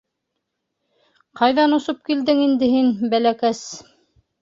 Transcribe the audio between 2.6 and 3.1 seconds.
һин,